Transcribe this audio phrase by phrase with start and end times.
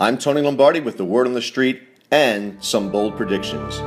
[0.00, 3.78] I'm Tony Lombardi with the word on the street and some bold predictions.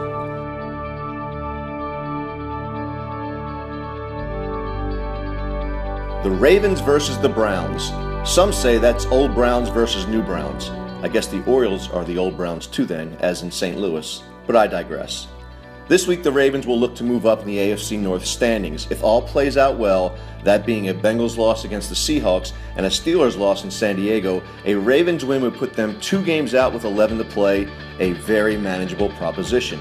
[6.26, 7.94] The Ravens versus the Browns.
[8.30, 10.68] Some say that's old Browns versus new Browns.
[11.02, 13.78] I guess the Orioles are the old Browns too, then, as in St.
[13.78, 15.30] Louis, but I digress.
[15.88, 18.88] This week, the Ravens will look to move up in the AFC North standings.
[18.90, 22.90] If all plays out well, that being a Bengals loss against the Seahawks and a
[22.90, 26.86] Steelers loss in San Diego, a Ravens win would put them two games out with
[26.86, 27.68] 11 to play,
[28.00, 29.80] a very manageable proposition.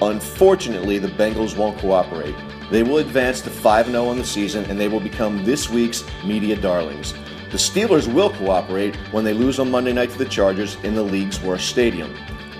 [0.00, 2.34] Unfortunately, the Bengals won't cooperate.
[2.70, 6.04] They will advance to 5 0 on the season and they will become this week's
[6.24, 7.12] media darlings.
[7.50, 11.02] The Steelers will cooperate when they lose on Monday night to the Chargers in the
[11.02, 12.14] league's worst stadium.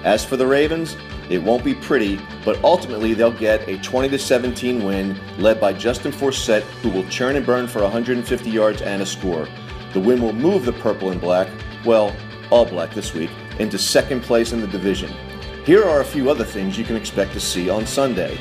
[0.05, 0.97] As for the Ravens,
[1.29, 5.73] it won't be pretty, but ultimately they'll get a 20 to 17 win led by
[5.73, 9.49] Justin Forsett, who will churn and burn for 150 yards and a score.
[9.93, 11.49] The win will move the purple and black,
[11.85, 12.15] well,
[12.51, 15.13] all black this week, into second place in the division.
[15.65, 18.39] Here are a few other things you can expect to see on Sunday.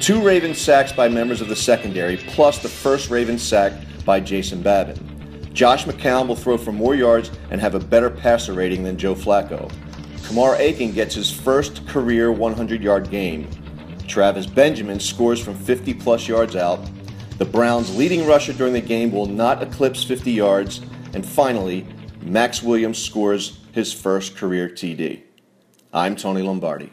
[0.00, 3.72] Two Ravens sacks by members of the secondary, plus the first Ravens sack
[4.04, 5.50] by Jason Babin.
[5.52, 9.14] Josh McCown will throw for more yards and have a better passer rating than Joe
[9.14, 9.70] Flacco.
[10.30, 13.48] Kamar Aiken gets his first career 100 yard game.
[14.06, 16.88] Travis Benjamin scores from 50 plus yards out.
[17.38, 20.82] The Browns' leading rusher during the game will not eclipse 50 yards.
[21.14, 21.84] And finally,
[22.22, 25.22] Maxx Williams scores his first career TD.
[25.92, 26.92] I'm Tony Lombardi.